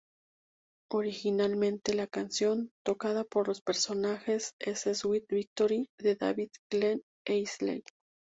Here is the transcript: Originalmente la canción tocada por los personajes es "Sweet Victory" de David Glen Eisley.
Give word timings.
Originalmente 0.91 1.93
la 1.93 2.07
canción 2.07 2.71
tocada 2.83 3.23
por 3.23 3.47
los 3.47 3.61
personajes 3.61 4.55
es 4.59 4.79
"Sweet 4.97 5.27
Victory" 5.29 5.89
de 5.99 6.15
David 6.15 6.49
Glen 6.71 7.03
Eisley. 7.27 7.83